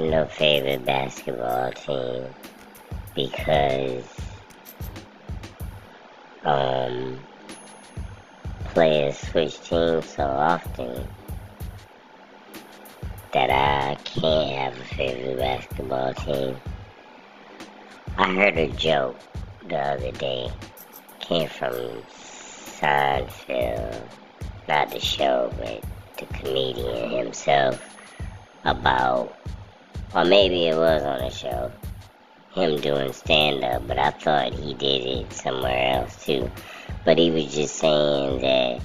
[0.00, 2.26] no favorite basketball team
[3.14, 4.04] because
[6.44, 7.18] um,
[8.66, 11.06] players switch teams so often
[13.32, 16.56] that I can't have a favorite basketball team.
[18.16, 19.16] I heard a joke
[19.68, 20.50] the other day,
[21.20, 21.74] came from
[22.80, 24.00] Seinfeld,
[24.66, 25.84] not the show, but
[26.16, 27.96] the comedian himself,
[28.64, 29.36] about,
[30.14, 31.70] or maybe it was on a show,
[32.52, 36.50] him doing stand up, but I thought he did it somewhere else too.
[37.04, 38.80] But he was just saying that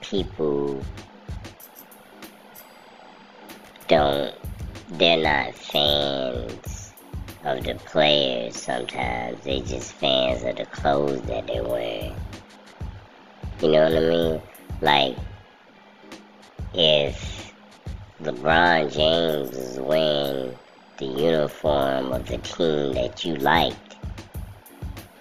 [0.00, 0.80] people
[3.88, 4.34] don't,
[4.90, 6.92] they're not fans
[7.44, 9.42] of the players sometimes.
[9.44, 12.14] They just fans of the clothes that they wear.
[13.60, 14.42] You know what I mean?
[14.80, 15.16] Like,
[16.74, 17.47] if
[18.20, 20.52] LeBron James is wearing
[20.96, 23.94] the uniform of the team that you liked,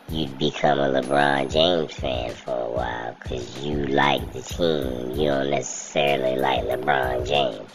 [0.10, 5.12] you'd become a LeBron James fan for a while because you like the team.
[5.12, 7.70] You don't necessarily like LeBron James.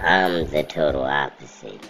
[0.00, 1.84] I'm the total opposite.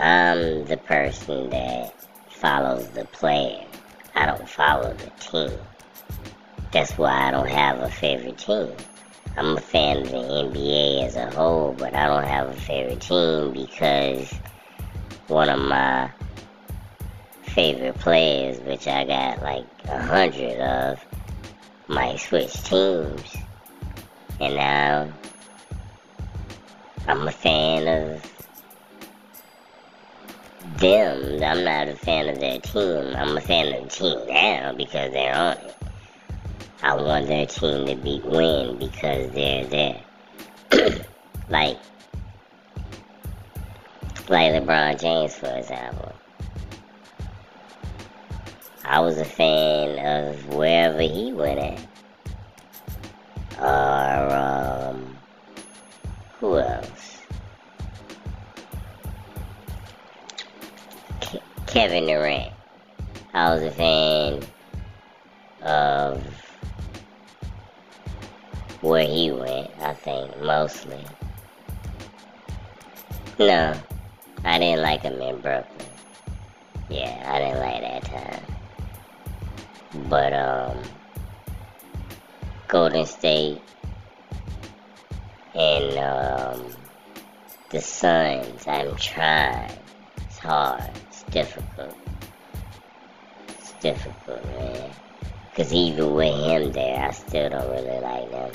[0.00, 1.94] I'm the person that
[2.28, 3.64] follows the player.
[4.16, 5.56] I don't follow the team.
[6.72, 8.72] That's why I don't have a favorite team.
[9.36, 13.00] I'm a fan of the NBA as a whole, but I don't have a favorite
[13.00, 14.32] team because
[15.28, 16.10] one of my
[17.42, 21.04] favorite players, which I got like a hundred of,
[21.88, 23.36] might switch teams.
[24.40, 25.12] And now
[27.06, 28.30] I'm a fan of
[30.78, 31.42] them.
[31.42, 33.14] I'm not a fan of their team.
[33.16, 35.76] I'm a fan of the team now because they're on it.
[36.82, 40.00] I want their team to be win because they're there.
[41.50, 41.78] like
[44.28, 46.12] like LeBron James for example.
[48.84, 51.86] I was a fan of wherever he went at.
[53.60, 55.18] Or um
[56.38, 57.18] who else?
[61.20, 62.52] Ke- Kevin Durant.
[63.34, 64.40] I was a fan
[65.62, 66.39] of
[68.80, 71.04] where he went, I think, mostly.
[73.38, 73.74] No,
[74.44, 75.88] I didn't like him in Brooklyn.
[76.88, 78.44] Yeah, I didn't like that time.
[80.08, 80.78] But, um,
[82.68, 83.60] Golden State
[85.54, 86.64] and, um,
[87.70, 89.70] the Suns, I'm trying.
[90.16, 90.90] It's hard.
[91.08, 91.94] It's difficult.
[93.48, 94.90] It's difficult, man.
[95.50, 98.52] Because even with him there, I still don't really like them.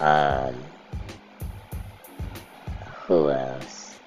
[0.00, 0.54] Um,
[3.06, 4.00] who else?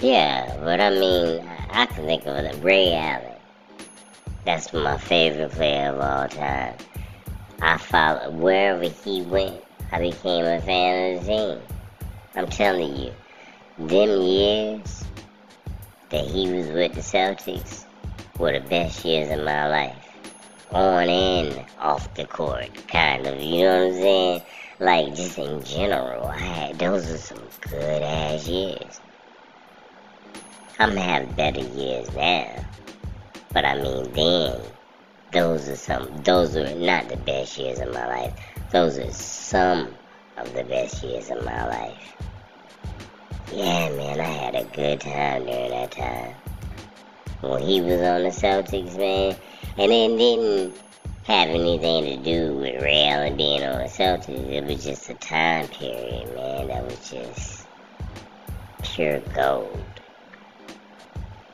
[0.00, 2.62] Yeah, but I mean, I can think of it.
[2.62, 3.32] Ray Allen.
[4.44, 6.74] That's my favorite player of all time.
[7.60, 9.60] I followed wherever he went.
[9.90, 11.60] I became a fan of the team.
[12.36, 13.12] I'm telling you,
[13.78, 15.04] them years
[16.10, 17.84] that he was with the Celtics
[18.38, 19.96] were the best years of my life.
[20.70, 23.40] On and off the court, kind of.
[23.40, 24.42] You know what I'm saying?
[24.80, 29.00] Like, just in general, I had, those are some good ass years.
[30.78, 32.64] I'm gonna have better years now.
[33.52, 34.60] But I mean, then,
[35.32, 38.34] those are some, those are not the best years of my life.
[38.70, 39.88] Those are some
[40.36, 42.14] of the best years of my life.
[43.96, 46.34] Man, I had a good time during that time
[47.40, 49.34] when he was on the Celtics, man.
[49.78, 50.74] And it didn't
[51.24, 54.50] have anything to do with Ray Allen being on the Celtics.
[54.50, 57.66] It was just a time period, man, that was just
[58.82, 59.82] pure gold.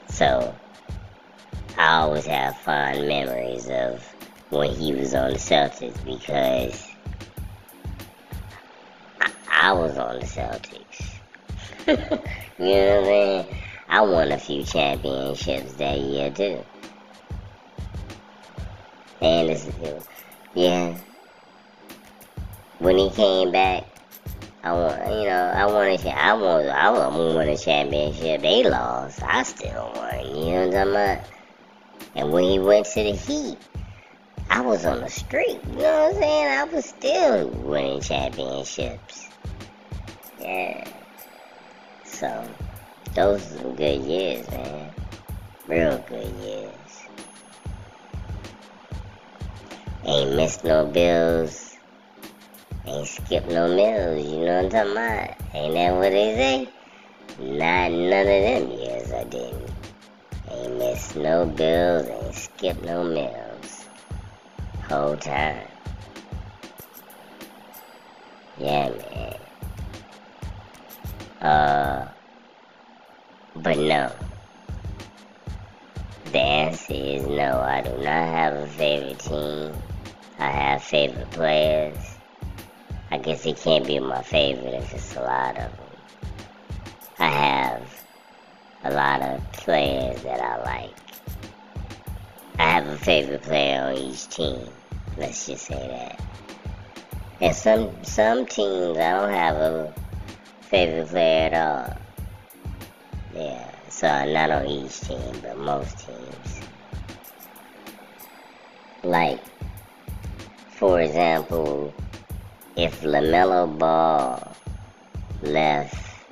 [0.08, 0.54] So,
[1.78, 4.02] I always have fond memories of
[4.50, 6.84] when he was on the Celtics because
[9.20, 10.83] I, I was on the Celtics.
[11.86, 13.46] you know what I mean?
[13.88, 16.64] I won a few championships that year too.
[19.20, 19.68] And it's,
[20.54, 20.96] yeah.
[22.78, 23.84] When he came back,
[24.62, 28.40] I want, you know, I wanted, to, I want, I to a championship.
[28.40, 30.26] They lost, I still won.
[30.26, 31.32] You know what I'm talking?
[32.14, 33.58] And when he went to the Heat,
[34.48, 35.60] I was on the street.
[35.72, 36.46] You know what I'm saying?
[36.46, 39.28] I was still winning championships.
[40.40, 40.88] Yeah.
[42.14, 42.48] So,
[43.16, 44.94] those are some good years, man.
[45.66, 46.70] Real good years.
[50.04, 51.74] Ain't missed no bills.
[52.86, 54.24] Ain't skipped no meals.
[54.30, 55.54] You know what I'm talking about?
[55.54, 56.68] Ain't that what they say?
[57.40, 59.70] Not none of them years I didn't.
[60.52, 62.06] Ain't missed no bills.
[62.06, 63.86] Ain't skipped no meals.
[64.88, 65.66] Whole time.
[68.56, 69.43] Yeah, man.
[71.44, 72.08] Uh,
[73.56, 74.10] but no.
[76.32, 77.60] The answer is no.
[77.60, 79.74] I do not have a favorite team.
[80.38, 81.98] I have favorite players.
[83.10, 85.86] I guess it can't be my favorite if it's a lot of them.
[87.18, 88.04] I have
[88.84, 90.96] a lot of players that I like.
[92.58, 94.66] I have a favorite player on each team.
[95.18, 96.22] Let's just say that.
[97.42, 99.94] And some some teams I don't have a
[100.68, 101.96] favorite player at all.
[103.34, 106.60] Yeah, so not on each team, but most teams.
[109.02, 109.40] Like,
[110.70, 111.92] for example,
[112.76, 114.56] if LaMelo Ball
[115.42, 116.24] left,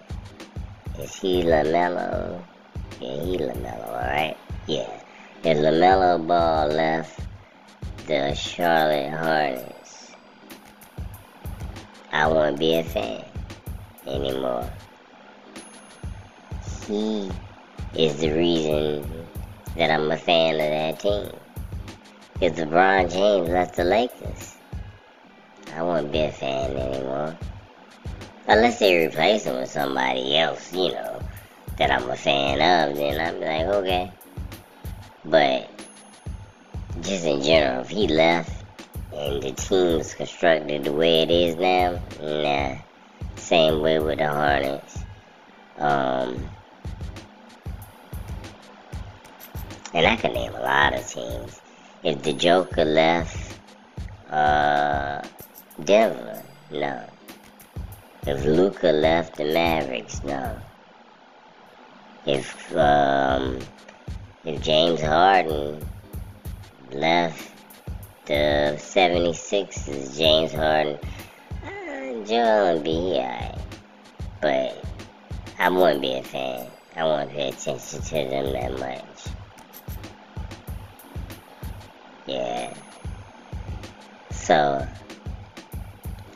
[0.99, 2.43] is he LaMelo?
[3.01, 4.37] Yeah, he LaMelo, alright?
[4.67, 5.03] Yeah.
[5.45, 7.21] If LaMelo Ball left
[8.07, 10.13] the Charlotte Hornets,
[12.13, 13.32] I won't be a fan
[14.07, 14.71] anymore.
[16.87, 17.31] He
[17.97, 19.27] is the reason
[19.77, 21.31] that I'm a fan of that team.
[22.41, 24.57] If LeBron James left the Lakers,
[25.75, 27.37] I won't be a fan anymore.
[28.49, 31.23] Unless they replace him with somebody else, you know,
[31.79, 34.13] that I'm a fan of, then I'm like, okay.
[35.25, 35.71] But
[37.01, 38.65] just in general, if he left
[39.15, 42.77] and the team's constructed the way it is now, nah.
[43.37, 44.99] Same way with the Hornets.
[45.79, 46.49] Um,
[49.95, 51.61] and I can name a lot of teams.
[52.03, 53.59] If the Joker left
[54.31, 55.23] uh,
[55.85, 57.05] Denver, no.
[58.27, 60.57] If Luka left the Mavericks, no.
[62.25, 63.59] If um,
[64.45, 65.85] if James Harden
[66.93, 67.51] left
[68.27, 70.99] the 76ers, James Harden,
[72.33, 73.59] Joel would be alright.
[74.41, 74.83] But
[75.59, 76.67] I wouldn't be a fan.
[76.97, 79.35] I wouldn't pay attention to them that much.
[82.25, 82.73] Yeah.
[84.31, 84.89] So,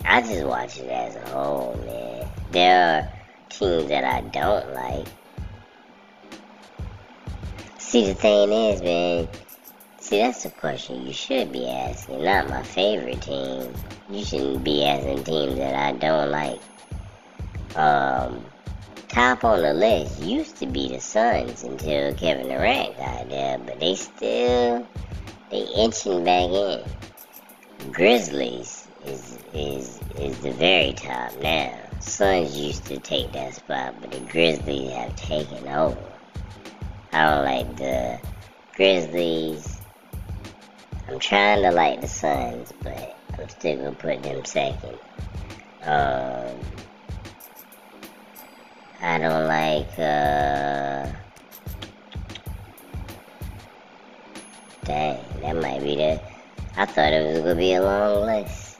[0.04, 2.28] I just watch it as a whole, man.
[2.50, 3.12] There are
[3.48, 5.06] teams that I don't like.
[7.78, 9.28] See, the thing is, man,
[10.06, 13.72] see, that's the question you should be asking, not my favorite team.
[14.08, 16.60] You shouldn't be asking teams that I don't like.
[17.74, 18.44] Um,
[19.08, 23.80] top on the list used to be the Suns until Kevin Durant got there, but
[23.80, 24.86] they still
[25.50, 26.84] they inching back in.
[27.92, 31.76] Grizzlies is is is the very top now.
[31.98, 35.98] Suns used to take that spot, but the Grizzlies have taken over.
[37.12, 38.20] I don't like the
[38.76, 39.75] Grizzlies.
[41.08, 44.98] I'm trying to like the Suns, but I'm still gonna put them second.
[45.82, 46.58] Um,
[49.00, 51.12] I don't like uh
[54.86, 56.20] Dang, that might be the.
[56.76, 58.78] I thought it was gonna be a long list.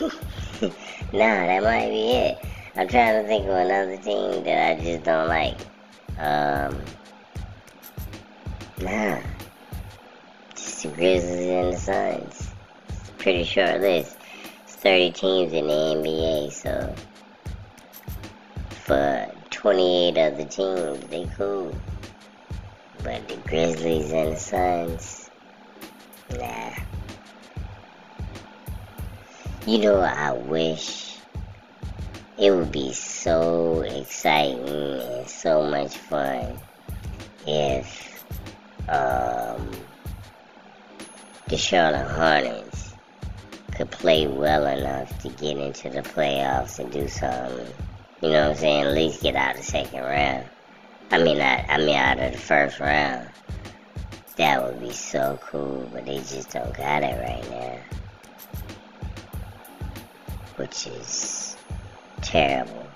[0.02, 0.70] nah,
[1.12, 2.38] that might be it.
[2.74, 5.58] I'm trying to think of another team that I just don't like.
[6.18, 6.80] Um,
[8.80, 9.20] nah,
[10.82, 12.52] the Grizzlies and the Suns.
[12.88, 14.16] It's a pretty short list.
[14.64, 16.94] It's 30 teams in the NBA, so
[18.84, 21.72] for 28 other teams, they cool.
[23.04, 25.30] But the Grizzlies and the Suns,
[26.36, 26.74] nah.
[29.66, 31.16] You know, I wish
[32.38, 36.58] it would be so exciting and so much fun
[37.46, 38.24] if
[38.88, 39.70] um,
[41.52, 42.94] the Charlotte Hornets
[43.76, 47.70] could play well enough to get into the playoffs and do something.
[48.22, 48.86] You know what I'm saying?
[48.86, 50.46] At least get out of the second round.
[51.10, 53.28] I mean, I, I mean, out of the first round.
[54.36, 57.78] That would be so cool, but they just don't got it right now.
[60.56, 61.58] Which is
[62.22, 62.86] terrible.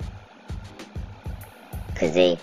[1.95, 2.39] Cause they,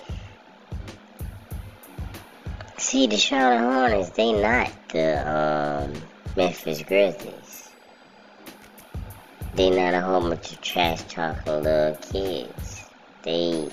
[2.93, 5.93] see the Charlotte Hornets, they not the um,
[6.38, 7.69] Memphis Grizzlies.
[9.55, 12.85] They not a whole bunch of trash talking little kids.
[13.23, 13.67] They,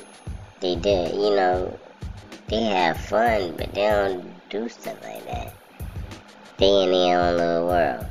[0.60, 1.78] they did, you know,
[2.48, 5.52] they have fun, but they don't do stuff like that.
[6.56, 8.06] They in their own little world.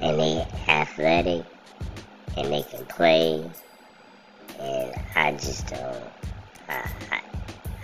[0.00, 1.44] And they athletic
[2.38, 3.50] and they can play.
[4.58, 6.02] And I just don't
[6.70, 7.20] I, I,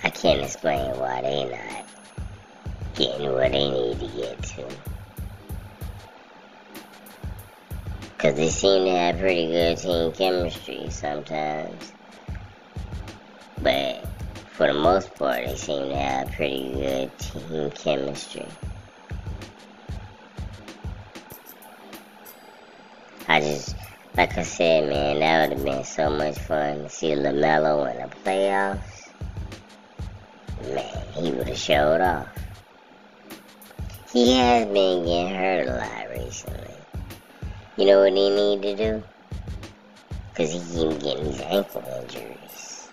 [0.05, 1.85] I can't explain why they not
[2.95, 4.69] getting where they need to get to.
[8.01, 11.93] Because they seem to have pretty good team chemistry sometimes.
[13.63, 14.05] But
[14.51, 18.47] for the most part, they seem to have pretty good team chemistry.
[23.29, 23.77] I just,
[24.17, 28.01] like I said, man, that would have been so much fun to see LaMelo in
[28.01, 29.08] the playoffs.
[30.63, 32.29] Man, he would have showed off.
[34.13, 36.75] He has been getting hurt a lot recently.
[37.77, 39.03] You know what he need to do?
[40.31, 42.89] Because he keep getting these ankle injuries.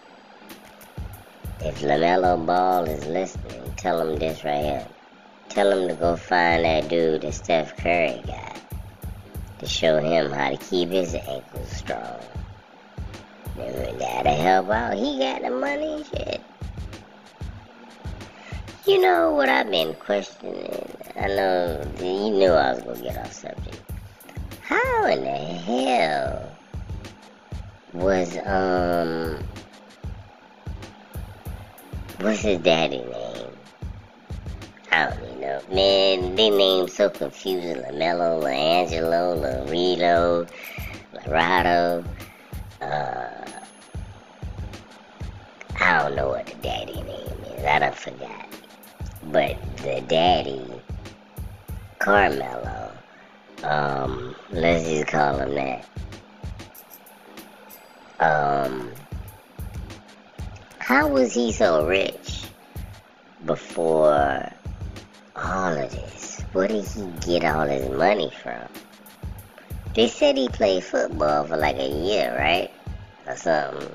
[1.61, 4.87] If LaMelo Ball is listening, tell him this right here.
[5.49, 8.59] Tell him to go find that dude that Steph Curry got
[9.59, 12.19] to show him how to keep his ankles strong.
[13.55, 14.97] That'll help out.
[14.97, 16.41] He got the money shit.
[18.87, 20.95] You know what I've been questioning?
[21.15, 23.81] I know you knew I was gonna get off subject.
[24.61, 26.55] How in the hell
[27.93, 29.43] was um
[32.19, 33.47] what's his daddy name?
[34.91, 35.61] I don't even know.
[35.71, 37.77] Man, they names so confusing.
[37.77, 40.47] LaMelo, LaAngelo, Larito,
[41.25, 42.05] Larado.
[42.81, 43.45] Uh,
[45.79, 47.65] I don't know what the daddy name is.
[47.65, 48.44] I don't forgot.
[49.25, 50.61] But the daddy,
[51.99, 52.91] Carmelo,
[53.63, 55.85] um, let's just call him that.
[58.19, 58.91] Um,
[60.79, 62.45] how was he so rich
[63.45, 64.51] before
[65.35, 66.41] all of this?
[66.53, 68.69] Where did he get all his money from?
[69.95, 72.71] They said he played football for like a year, right?
[73.27, 73.89] Or something.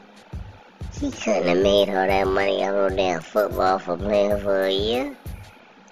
[0.98, 4.72] He couldn't have made all that money off of damn football for playing for a
[4.72, 5.16] year.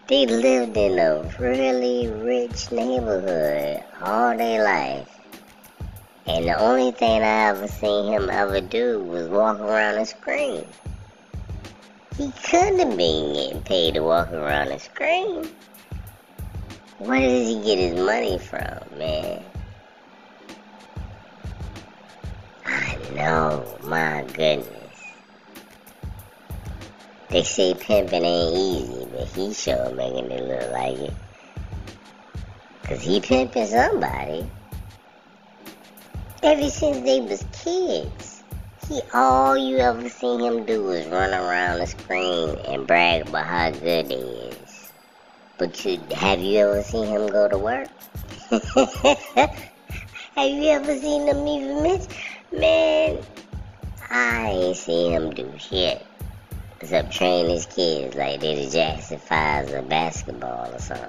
[0.09, 5.09] They lived in a really rich neighborhood all their life.
[6.27, 10.65] And the only thing I ever seen him ever do was walk around and scream.
[12.17, 15.49] He couldn't have been getting paid to walk around and scream.
[16.99, 19.43] Where does he get his money from, man?
[22.67, 24.78] I know, my goodness.
[27.31, 31.15] They say pimping ain't easy, but he sure making it look like it.
[32.85, 34.51] Cause he pimping somebody.
[36.43, 38.43] Ever since they was kids.
[38.89, 43.45] He all you ever seen him do is run around the screen and brag about
[43.45, 44.91] how good he is.
[45.59, 47.89] But you have you ever seen him go to work?
[48.51, 49.53] have
[50.37, 52.09] you ever seen him even miss?
[52.51, 53.19] Man,
[54.09, 56.08] I ain't seen him do shit
[56.81, 61.09] except train his kids like they the Jackson Fives of basketball or something.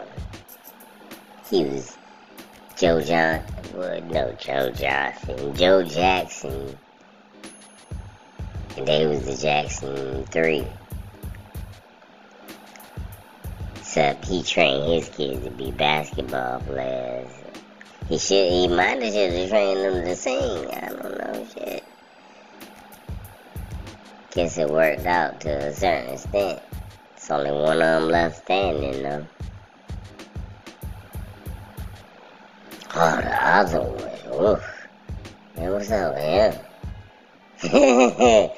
[1.50, 1.98] He was
[2.78, 6.78] Joe Johnson, well, no Joe Johnson, Joe Jackson,
[8.78, 10.66] and they was the Jackson Three.
[13.78, 17.28] Except he trained his kids to be basketball players.
[18.08, 20.68] He should, he might have have trained them to sing.
[20.68, 21.79] I don't know, shit
[24.40, 26.62] guess it worked out to a certain extent.
[27.18, 29.28] It's only one of them left standing, though.
[32.96, 34.42] Oh, the other one.
[34.42, 34.88] Oof.
[35.58, 36.56] Man, what's up with
[37.74, 38.50] him?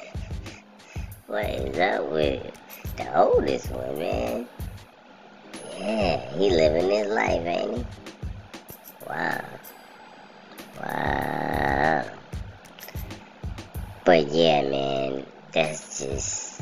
[1.25, 2.53] what is up with
[2.97, 4.47] the oldest one, man?
[5.79, 7.85] Yeah, he living his life, ain't he?
[9.09, 9.43] Wow.
[10.79, 12.05] Wow.
[14.05, 16.61] But yeah, man, that's just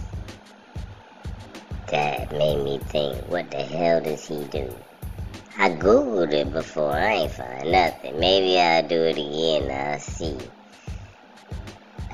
[1.87, 4.73] that made me think, what the hell does he do?
[5.57, 8.19] I googled it before, I ain't find nothing.
[8.19, 9.69] Maybe I'll do it again.
[9.69, 10.37] I'll see.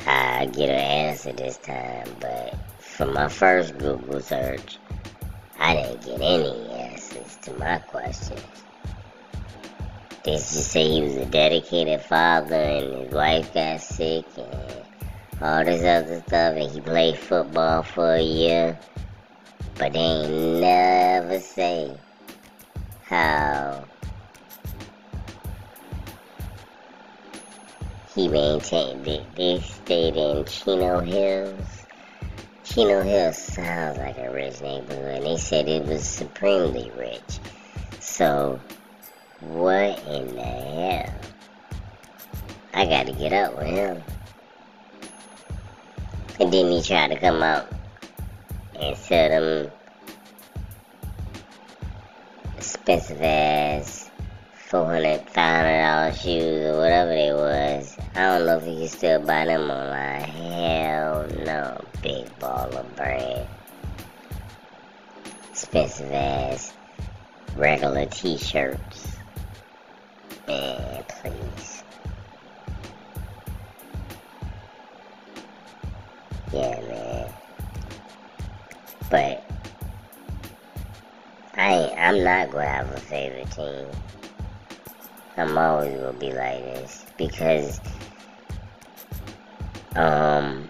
[0.08, 4.78] I get an answer this time, but from my first Google search,
[5.60, 8.42] I didn't get any answers to my questions.
[10.24, 14.85] They just say he was a dedicated father and his wife got sick and
[15.42, 18.80] all this other stuff, and he played football for a year,
[19.78, 21.96] but they ain't never say
[23.04, 23.84] how
[28.14, 29.24] he maintained it.
[29.36, 31.86] They stayed in Chino Hills,
[32.66, 37.40] Chino Hills sounds like a rich neighborhood, and they said it was supremely rich.
[38.00, 38.60] So,
[39.40, 41.14] what in the hell?
[42.74, 44.04] I gotta get up with him.
[46.40, 47.68] And then he tried to come out
[48.80, 49.72] and sell them
[52.58, 54.06] expensive ass
[54.66, 57.98] five hundred dollar shoes or whatever they was.
[58.16, 60.22] I don't know if you can still buy them online.
[60.22, 63.48] Hell no, big baller brand.
[65.52, 66.74] Expensive ass
[67.56, 69.18] regular t-shirts.
[70.48, 71.75] Man, please.
[76.54, 77.34] Yeah, man.
[79.10, 79.44] But
[81.56, 83.88] I I'm not gonna have a favorite team.
[85.38, 87.80] I'm always gonna be like this because
[89.96, 90.70] um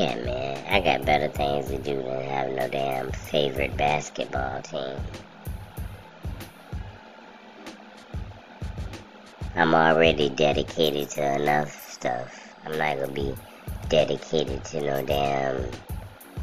[0.00, 4.96] yeah man, I got better things to do than have no damn favorite basketball team.
[9.56, 12.54] I'm already dedicated to enough stuff.
[12.64, 13.34] I'm not gonna be
[13.90, 15.70] dedicated to no damn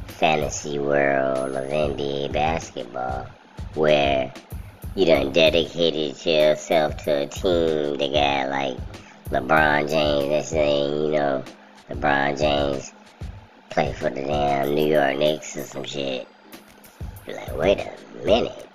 [0.06, 3.26] fantasy world of NBA basketball
[3.74, 4.32] where
[4.96, 8.78] you done dedicated yourself to a team that got like
[9.32, 10.30] LeBron James.
[10.30, 11.44] That's saying, you know,
[11.90, 12.92] LeBron James
[13.72, 16.28] play for the damn New York Knicks or some shit.
[17.26, 18.67] You're like, wait a minute.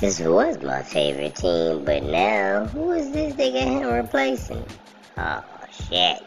[0.00, 4.64] This was my favorite team, but now who is this they got him replacing?
[5.18, 6.22] Oh shit.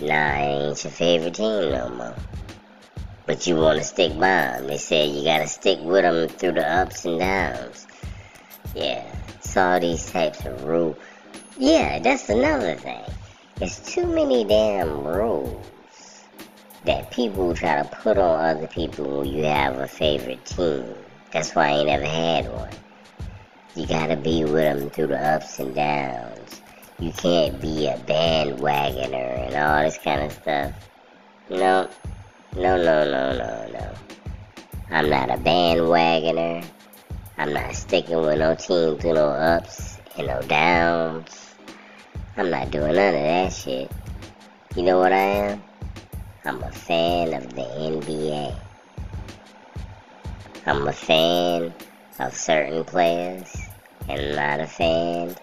[0.00, 2.16] Nah, ain't your favorite team no more.
[3.26, 4.66] But you want to stick by them.
[4.66, 7.86] They said you got to stick with them through the ups and downs.
[8.74, 10.96] Yeah, it's all these types of rules.
[11.56, 13.04] Yeah, that's another thing.
[13.54, 15.64] There's too many damn rules
[16.86, 20.92] that people try to put on other people when you have a favorite team.
[21.34, 22.70] That's why I ain't ever had one.
[23.74, 26.62] You gotta be with them through the ups and downs.
[27.00, 30.72] You can't be a bandwagoner and all this kind of stuff.
[31.50, 31.88] No,
[32.54, 33.94] no, no, no, no, no.
[34.90, 36.64] I'm not a bandwagoner.
[37.36, 41.52] I'm not sticking with no team through no ups and no downs.
[42.36, 43.90] I'm not doing none of that shit.
[44.76, 45.62] You know what I am?
[46.44, 48.56] I'm a fan of the NBA.
[50.66, 51.74] I'm a fan
[52.18, 53.54] of certain players
[54.08, 55.36] and not a fan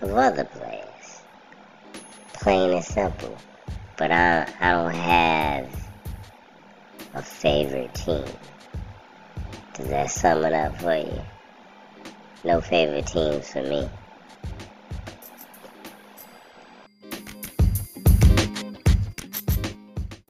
[0.00, 1.20] of other players.
[2.34, 3.36] Plain and simple.
[3.96, 5.90] But I, I don't have
[7.14, 8.24] a favorite team.
[9.74, 11.22] Does that sum it up for you?
[12.44, 13.90] No favorite teams for me.